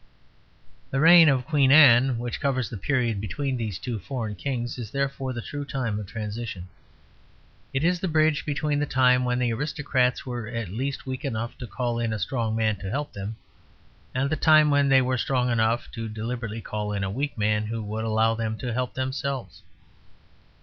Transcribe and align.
The 0.89 0.99
reign 0.99 1.29
of 1.29 1.45
Queen 1.45 1.71
Anne, 1.71 2.17
which 2.17 2.39
covers 2.41 2.71
the 2.71 2.75
period 2.77 3.21
between 3.21 3.55
these 3.55 3.77
two 3.77 3.99
foreign 3.99 4.33
kings, 4.33 4.79
is 4.79 4.89
therefore 4.89 5.31
the 5.31 5.43
true 5.43 5.63
time 5.63 5.99
of 5.99 6.07
transition. 6.07 6.67
It 7.71 7.83
is 7.83 7.99
the 7.99 8.07
bridge 8.07 8.43
between 8.43 8.79
the 8.79 8.87
time 8.87 9.25
when 9.25 9.37
the 9.37 9.53
aristocrats 9.53 10.25
were 10.25 10.47
at 10.47 10.69
least 10.69 11.05
weak 11.05 11.23
enough 11.23 11.55
to 11.59 11.67
call 11.67 11.99
in 11.99 12.13
a 12.13 12.17
strong 12.17 12.55
man 12.55 12.77
to 12.77 12.89
help 12.89 13.13
them, 13.13 13.35
and 14.15 14.27
the 14.31 14.35
time 14.35 14.71
when 14.71 14.89
they 14.89 15.03
were 15.03 15.19
strong 15.19 15.51
enough 15.51 15.87
deliberately 15.91 16.57
to 16.61 16.67
call 16.67 16.93
in 16.93 17.03
a 17.03 17.11
weak 17.11 17.37
man 17.37 17.67
who 17.67 17.83
would 17.83 18.03
allow 18.03 18.33
them 18.33 18.57
to 18.57 18.73
help 18.73 18.95
themselves. 18.95 19.61